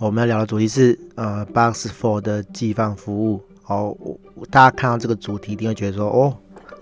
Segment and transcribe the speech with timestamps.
[0.00, 3.44] 我们要聊的主题是呃，Box Four 的寄放服务。
[3.66, 3.94] 哦，
[4.50, 6.34] 大家看到这个主题，一定会觉得说，哦，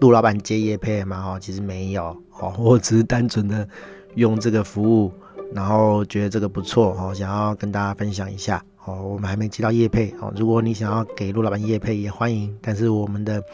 [0.00, 1.22] 陆老板接业配吗？
[1.22, 3.68] 哦，其实没有，哦，我只是单纯的
[4.14, 5.12] 用这个服务，
[5.52, 8.64] 然后觉得这个不错，哦，想要跟大家分享一下。
[8.86, 13.44] 哦，我们还没接到业配，哦，如果你想要给陆老板业配也欢迎，但是我们的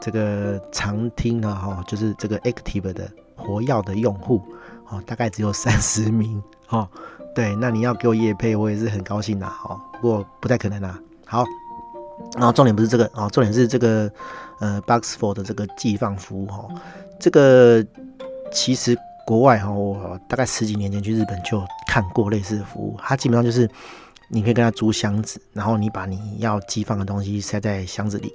[0.00, 4.40] 这个常听的哈，就是这个 Active 的活跃的用户，
[4.88, 6.88] 哦，大概只有三十名，哦。
[7.34, 9.78] 对，那你要给我夜配，我也是很高兴的哦。
[10.00, 10.98] 不过不太可能啦。
[11.26, 11.44] 好，
[12.34, 14.10] 然后重点不是这个哦，重点是这个
[14.60, 16.66] 呃，Box4 的这个寄放服务哈。
[17.20, 17.84] 这个
[18.50, 18.96] 其实
[19.26, 22.96] 国外哈，我大概十几年前去日本就看过类似的服务。
[23.02, 23.68] 它基本上就是
[24.30, 28.32] 你可以跟他租箱子，然后你把你要寄放的东西塞在箱子里，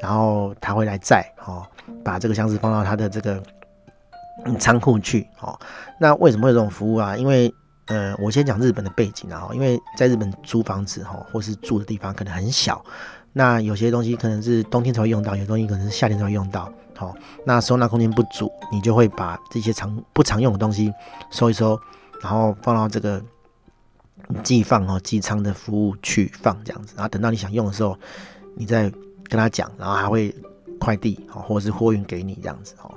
[0.00, 1.66] 然后他会来载哦，
[2.04, 3.42] 把这个箱子放到他的这个
[4.60, 5.58] 仓库去哦。
[5.98, 7.16] 那为什么会有这种服务啊？
[7.16, 7.52] 因为
[7.86, 12.82] 呃，我先讲日本的背景啊，因为在日本租房子哈，或是住的地方可能很小，
[13.34, 20.90] 那有些东西可能是冬天才会用到，有些东西可能是夏天才会用到，好，那收纳空间不足，你就会把这些常不常用的东西
[21.30, 21.78] 收一收，
[22.22, 23.22] 然后放到这个
[24.42, 27.98] 寄放哦寄仓的服务去放这样子，然后等到你想用的时候，
[28.56, 28.88] 你再
[29.24, 30.34] 跟他讲，然后还会
[30.80, 32.94] 快递好，或者是货运给你这样子哦，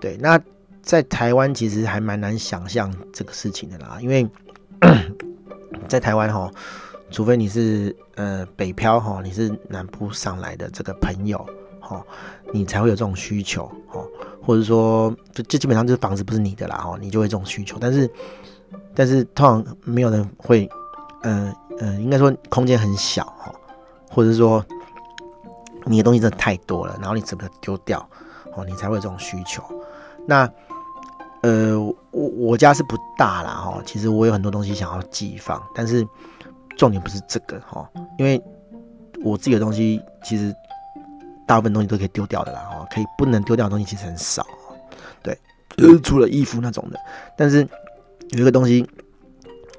[0.00, 0.40] 对，那。
[0.82, 4.26] 在台湾其实还蛮难想象这个事情的啦，因为
[5.86, 6.50] 在台湾哈，
[7.10, 11.44] 除非你是呃北漂哈，你是南部上来的这个朋友
[11.80, 12.02] 哈，
[12.52, 14.02] 你才会有这种需求哈，
[14.42, 18.10] 或者说就就基本上就是房子不是你的啦哈，你就会这种需求，但是
[18.94, 20.68] 但是通常没有人会，
[21.22, 23.54] 呃呃，应该说空间很小哈，
[24.10, 24.64] 或者是说
[25.84, 28.08] 你的东西真的太多了，然后你舍不得丢掉
[28.54, 29.62] 哦，你才会有这种需求，
[30.26, 30.50] 那。
[31.42, 36.06] 呃，我我家是不大啦哈，其实我有很多东西想要寄放，但是
[36.76, 37.88] 重点不是这个哈，
[38.18, 38.42] 因为
[39.24, 40.54] 我自己的东西其实
[41.46, 44.46] 大部分东西都可以丢掉的啦哈，可以不能丢掉的东西其实很少，
[45.22, 45.38] 对，
[46.02, 46.98] 除了衣服那种的，
[47.36, 47.66] 但是
[48.30, 48.84] 有一个东西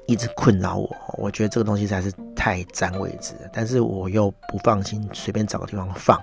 [0.06, 6.20] 一直困扰我，我觉得这个东西实在是太占位置，但是我又不放心随便找个地方放，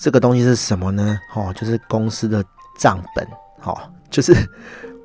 [0.00, 1.18] 这个东西是什么呢？
[1.34, 2.44] 哦，就是公司的
[2.78, 3.26] 账本，
[3.60, 3.92] 好。
[4.10, 4.34] 就是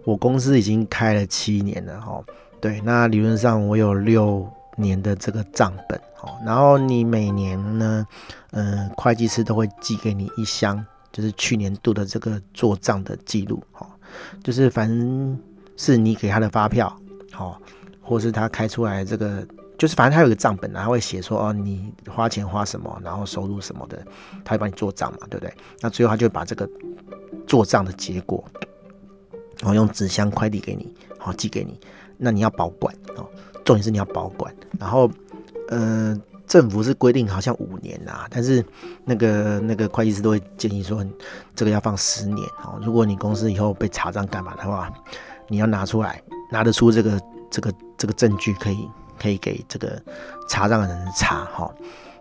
[0.03, 2.23] 我公司已经开了七年了哈，
[2.59, 8.03] 对，那理论上我有六年的这个账本，好，然后你每年呢，
[8.49, 13.87] 嗯，会计师都会寄给你一箱，就是去年度的这个做账的记录，哈，
[14.43, 14.89] 就是凡
[15.77, 16.91] 是你给他的发票，
[17.31, 17.61] 好，
[18.01, 19.47] 或是他开出来这个，
[19.77, 24.05] 就是反正他有个账本，他会写说哦，你花钱花什么，然后收入什么的，
[24.43, 25.53] 他会帮你做账嘛，对不对？
[25.81, 26.69] 那最后他就把这个
[27.47, 28.43] 做账的结果。
[29.59, 31.79] 然后用纸箱快递给你，好寄给你。
[32.17, 33.25] 那你要保管哦，
[33.63, 34.53] 重点是你要保管。
[34.77, 35.09] 然后，
[35.69, 36.15] 呃，
[36.45, 38.63] 政府是规定好像五年啦，但是
[39.05, 41.03] 那个那个会计师都会建议说，
[41.55, 42.77] 这个要放十年哦。
[42.83, 44.91] 如果你公司以后被查账干嘛的话，
[45.47, 46.21] 你要拿出来，
[46.51, 48.89] 拿得出这个这个这个证据，可以
[49.19, 50.01] 可以给这个
[50.49, 51.71] 查账的人查哈。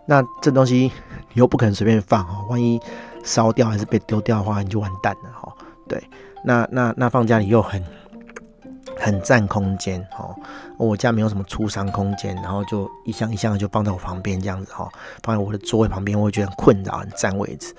[0.05, 0.91] 那这东西
[1.33, 2.79] 你又不可能随便放哦，万一
[3.23, 5.53] 烧掉还是被丢掉的话，你就完蛋了哈。
[5.87, 6.03] 对。
[6.47, 7.83] 那那那放家里又很
[8.95, 10.35] 很占空间哦，
[10.77, 14.87] 我家没有什么储藏空间，然后就一箱一箱的就放在我旁边这样子哈，
[15.23, 17.73] 放在我的座位旁边，我会觉得很困扰，很占位置。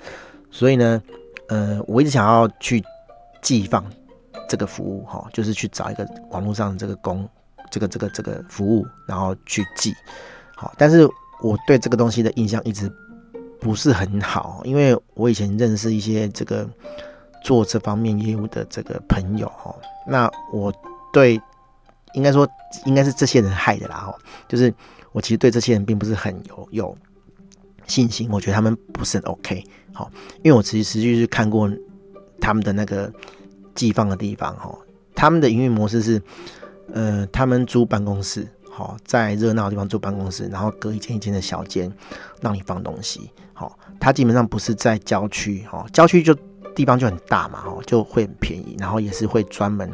[0.51, 1.01] 所以呢，
[1.47, 2.83] 呃，我一直想要去
[3.41, 3.81] 寄放
[4.49, 7.25] 这个服务哈，就是去找一个网络上的这个公
[7.77, 9.93] 这个这个这个服务，然后去寄。
[10.55, 11.07] 好，但是
[11.41, 12.91] 我对这个东西的印象一直
[13.59, 16.67] 不是很好，因为我以前认识一些这个。
[17.43, 19.73] 做这方面业务的这个朋友哈，
[20.05, 20.73] 那我
[21.13, 21.39] 对
[22.13, 22.45] 应该说
[22.85, 24.17] 应该是这些人害的啦哈，
[24.49, 24.73] 就是
[25.13, 26.97] 我其实对这些人并不是很有有
[27.85, 29.63] 信心，我觉得他们不是很 OK
[29.93, 30.11] 好，
[30.43, 31.71] 因为我其实实际是看过
[32.41, 33.09] 他们的那个
[33.75, 34.77] 寄放的地方哈，
[35.15, 36.21] 他们的营运模式是
[36.93, 41.91] 呃，他们租办公室好，在热闹的地方租办公室，然后隔一间一间的小间
[42.41, 46.35] 让你放东西好，他基本上不是在郊区哈，郊区就。
[46.75, 49.91] 地方就很大嘛，哦，就会很便宜，然后也是会专门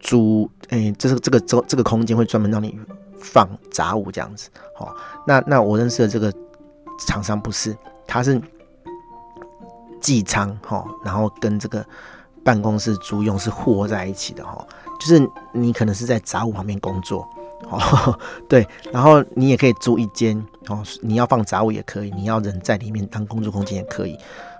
[0.00, 2.80] 租，诶、这是这个这这个空间会专门让你
[3.20, 4.48] 放杂物这样子。
[4.74, 4.96] 好，
[5.26, 6.32] 那那我认识的这个
[7.06, 8.40] 厂商不是，他是
[10.00, 11.84] 寄仓哈，然后跟这个
[12.46, 14.64] 办公室租用是和在一起的哈，
[15.00, 17.28] 就是你可能是在杂物旁边工作。
[17.68, 18.16] 哦，
[18.48, 24.16] 对，然后你也可以租一间哦，你要放杂物也可以，你要人在里面当工作空间也可以。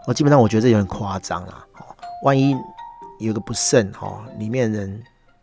[0.06, 1.84] 我基本上我觉得这有点夸张啦，哦，
[2.24, 2.56] 万一
[3.20, 5.00] 有个不慎哦，里面人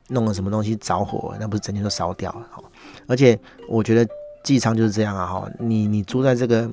[0.10, 2.48] 弄了什么东西着火，那不是整天都烧掉了？
[2.58, 2.64] 哦，
[3.08, 4.06] 而且我觉得
[4.44, 6.70] 寄仓就是这样啊，哈，你你租在这个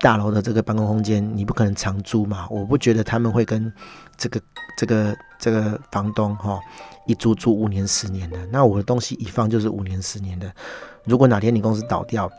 [0.00, 3.72] 大楼的这个办公空间，你不可能长租嘛，我不觉得他们会跟
[4.16, 4.40] 这个
[4.76, 6.58] 这个这个房东哈。
[7.06, 10.52] 一租租五年十年的，那我的东西一放就是五年十年的。
[11.04, 12.30] 如果哪天你公司倒掉，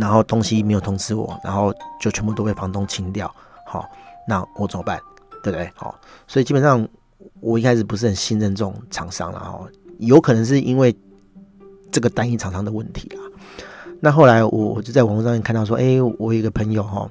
[0.00, 3.30] 然后东西没有通知我，然后就全部都被房东清掉，
[3.66, 3.84] 好，
[4.26, 4.98] 那我怎么办？
[5.42, 5.70] 对不对？
[5.74, 5.94] 好，
[6.26, 6.88] 所以基本上
[7.40, 9.60] 我一开始不是很信任这种厂商了哈，
[9.98, 10.96] 有可能是因为
[11.92, 13.22] 这个单一厂商的问题啦。
[14.00, 17.08] 那后来我我就在网络上面看到说，哎，我有一个朋友哈，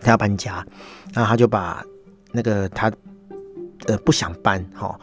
[0.00, 0.66] 他要搬家，
[1.14, 1.84] 然后他就把
[2.32, 2.92] 那个他。
[3.86, 4.94] 呃，不想搬哈，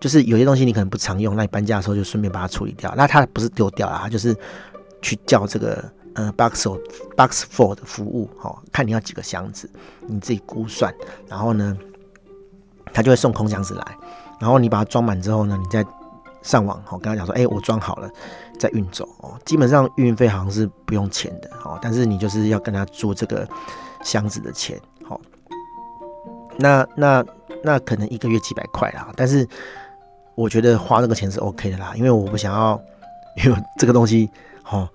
[0.00, 2.92] 就是有些东西你可能不常用，那你搬家的时候就顺便把它处理掉。
[2.96, 4.36] 那他不是丢掉了，他就是
[5.00, 6.66] 去叫这个呃 Box
[7.16, 9.70] Box Four 的服务哈，看你要几个箱子，
[10.08, 10.92] 你自己估算，
[11.28, 11.78] 然后呢，
[12.92, 13.96] 他就会送空箱子来，
[14.40, 15.84] 然后你把它装满之后呢，你再
[16.46, 18.10] 上网哦，跟他讲说，哎、我装好了，
[18.58, 19.38] 再运走哦。
[19.44, 23.46] 基本上运费好像是不用钱的哦，但是你就是要跟他租这个
[24.02, 25.20] 箱子的钱，好，
[26.56, 27.24] 那那。
[27.64, 29.48] 那可能一个月几百块啦，但是
[30.36, 32.80] 我觉得花这个钱是 OK 的啦，因为我不想要
[33.42, 34.30] 因为这个东西
[34.70, 34.88] 哦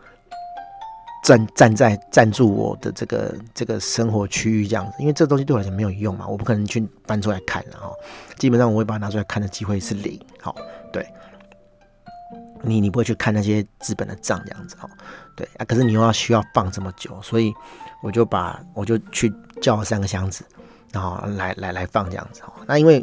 [1.26, 7.94] 占占在占住我的这个这个生活区域这样子，因为这东西对我来讲没有用嘛，我不可能去搬出来看，然后
[8.38, 10.56] 基本上我会把它拿出来看的机会是零，好，
[10.94, 11.06] 对，
[12.64, 14.90] 你你不会去看那些资本的账这样子哦，
[15.36, 17.54] 对啊，可是你又要需要放这么久，所以
[18.02, 20.46] 我就把我就去叫了三个箱子。
[20.94, 23.02] 然后来来来放这样子哦，那因为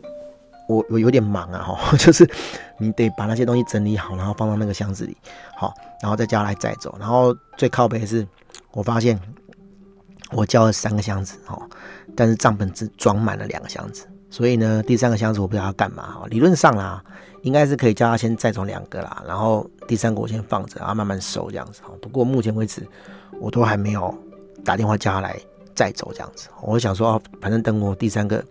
[0.69, 2.31] 我我有点忙啊哈， 就是
[2.79, 5.17] 你得把那些东西整理好，然后放到那个箱子里，
[5.57, 5.73] 好，
[6.03, 6.95] 然后再叫来载走。
[7.01, 8.29] 然后最靠北的是，
[8.73, 9.19] 我发现
[10.33, 11.59] 我叫了三个箱子哈，
[12.15, 16.27] 但是账本只装满了两个箱子，所以呢，第三个箱子我不知道要干嘛哈。
[16.29, 17.03] 理论上啦，
[17.43, 21.91] 应该是可以叫他先再走两个啦，然后第三个我先放着，然后慢慢收这样子哈。
[22.01, 22.87] 不过目前为止，
[23.41, 24.15] 我都还没有
[24.65, 25.39] 打电话叫他来。
[25.75, 28.45] 再走这样子，我想说，反正等我第三个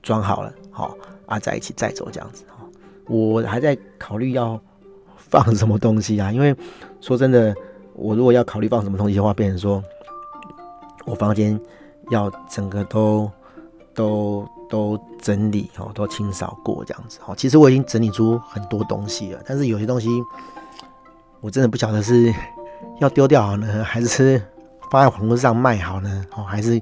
[0.00, 0.96] 装好了，好
[1.26, 2.44] 啊，再一起再走这样子。
[3.06, 4.56] 我还在考虑要
[5.16, 6.54] 放什么东西啊，因为
[7.00, 7.52] 说真的，
[7.94, 9.82] 我如果要考虑放什么东西的话，变成说
[11.04, 11.60] 我房间
[12.10, 13.28] 要整个都
[13.92, 17.18] 都都整理哦，都清扫过这样子。
[17.26, 20.08] 哦，其实我已经整理出很多东西了，但是有些东西
[21.40, 22.32] 我真的不晓得是
[23.00, 24.42] 要丢掉好呢，还是。
[24.90, 26.80] 放在网络上卖好呢，哦，还是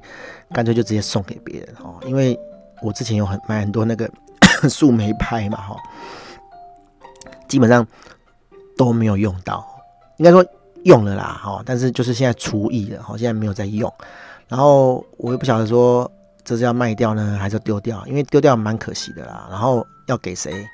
[0.53, 1.95] 干脆就直接送给别人哦？
[2.05, 2.39] 因为
[2.81, 4.09] 我之前有很买很多那个
[4.69, 5.75] 树莓派嘛，哈，
[7.49, 7.85] 基本上
[8.77, 9.61] 都没有用到，
[10.19, 10.41] 应该说
[10.85, 13.93] 用了啦，哈，但是就是现在除艺了，哈，现在没有在用。
[14.47, 16.09] 然后我也不晓得说
[16.47, 18.07] 这是要卖掉呢，还是要丢掉？
[18.07, 19.49] 因为丢掉蛮可惜的啦。
[19.51, 20.65] 然后要给谁，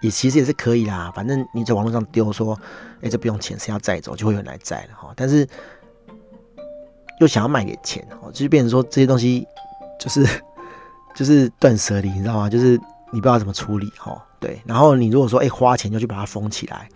[0.00, 1.12] 也其实也是可以啦。
[1.14, 2.58] 反正你在网络上丢说，
[2.94, 5.12] 哎、欸，这不用钱，谁要载走就会有人来载了，哈。
[5.14, 5.46] 但是
[7.20, 9.46] 又想要卖给钱哦，就是变成说这些东西
[10.00, 10.26] 就是
[11.14, 12.48] 就是断舍离，你知道吗？
[12.48, 12.80] 就是
[13.12, 14.24] 你不知道怎么处理哈。
[14.40, 16.88] 对，然后你如果说哎、花钱就去把它封起来，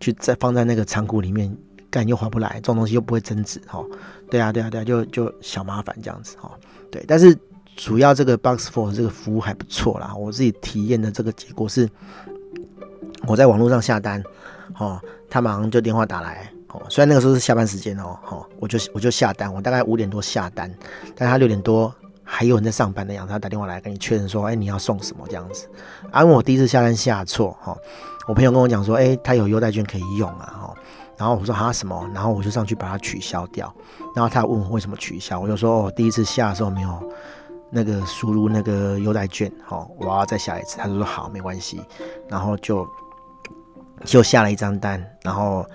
[0.00, 1.54] 去再放在那个仓库里面，
[1.90, 3.84] 干又划不来，这种东西又不会增值哈。
[4.30, 6.50] 对啊，对啊，对啊，就就小麻烦这样子哈。
[6.90, 7.36] 对，但是
[7.78, 11.88] 主要这个 Box Four 这个服务还不错啦，我自己体验的这个结果是，
[13.24, 14.20] 我在网络上下单，
[14.76, 16.50] 哦，他马上就电话打来。
[16.70, 20.70] 哦，虽然那个时候是下班时间哦，好，我就我就下单，我大概五点多下单，
[21.14, 21.94] 但他六点多
[22.24, 25.68] 还有人在上班的样子，他打电话来跟你确认说，哎，你要送什么这样子？
[26.10, 27.74] 啊，因为我第一次下单下错，哈，
[28.26, 30.74] 我朋友跟我讲说，哎，他有优待券可以用啊，哈，
[31.16, 32.10] 然后我说哈什么？
[32.12, 33.72] 然后我就上去把它取消掉，
[34.14, 37.12] 然后他问我为什么取消，我就说哦，第一次下的时候没有
[37.70, 41.80] 那个输入那个优待券，哈，我要再下一次，他就说好，没关系，
[42.28, 42.88] 然后就
[44.04, 45.66] 就下了一张单，然后。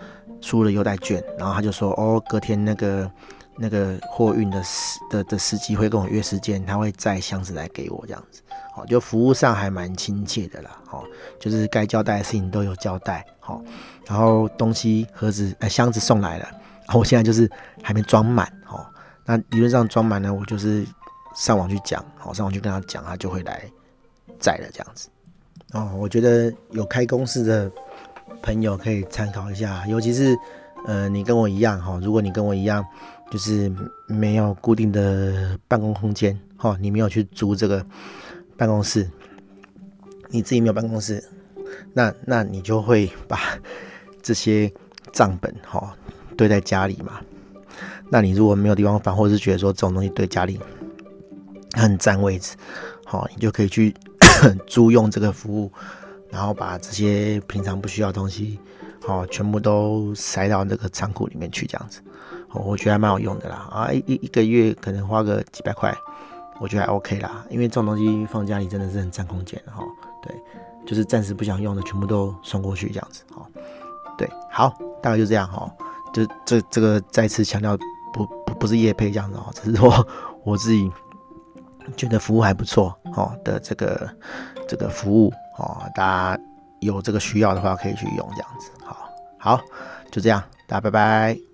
[0.42, 3.10] 输了优待券，然后他就说：“哦，隔天那个
[3.56, 8.42] 那个货运的司的的司机会跟我约时间，他会载箱子来给我这样子。
[8.76, 10.72] 哦，就服务上还蛮亲切的啦。
[10.92, 11.02] 哦，
[11.40, 13.26] 就是该交代的事情都有交代。
[13.40, 13.64] 好，
[14.06, 16.48] 然后东西盒子呃箱子送来了，
[16.94, 17.50] 我现在就是
[17.82, 18.46] 还没装满。
[18.68, 18.86] 哦，
[19.24, 20.86] 那理论上装满了，我就是
[21.34, 23.64] 上网去讲，好，上网去跟他讲，他就会来
[24.40, 25.10] 载了这样子。
[25.72, 27.72] 哦，我觉得有开公司的。
[28.42, 30.38] 朋友可以参考一下，尤其是
[30.86, 32.86] 呃你跟我一样哈，如果你跟我一样
[33.32, 33.72] 就是
[34.06, 37.86] 没有固定的办公空间哈，你没有去租这个
[38.58, 39.10] 办公室，
[40.28, 41.24] 你自己没有办公室，
[41.94, 43.40] 那那你就会把
[44.22, 44.70] 这些
[45.14, 45.96] 账本哈
[46.36, 47.22] 堆在家里嘛。
[48.10, 50.58] 那你如果没有地方放，或者是觉得说这种东西堆家里
[51.74, 52.56] 很占位置，
[53.06, 53.94] 好，你就可以去
[54.68, 55.72] 租用这个服务。
[56.30, 58.60] 然后把这些平常不需要的东西，
[59.06, 62.02] 哦，全部都塞到那个仓库里面去，这样子，
[62.50, 63.70] 哦，我觉得还蛮有用的啦。
[63.72, 65.96] 啊，一一一个月可能花个几百块，
[66.60, 67.46] 我觉得还 OK 啦。
[67.52, 69.84] 因为这种东西放家里真的是很占空间的，哈。
[70.24, 70.36] 对，
[70.88, 73.46] 就是暂时不想用的，全部都送过去这样子，哈。
[74.18, 75.72] 对，好，大概就这样，哈。
[76.12, 77.78] 就这这个再次强调，
[78.12, 80.08] 不不不是叶配这样子，哦，只是说
[80.44, 80.92] 我自己
[81.96, 84.10] 觉得服务还不错，哦的这个
[84.68, 85.34] 这个服务。
[85.58, 86.04] 哦，大
[86.36, 86.42] 家
[86.80, 88.72] 有这个需要的话，可以去用这样子。
[88.84, 89.62] 好，好，
[90.12, 91.53] 就这样，大家拜拜。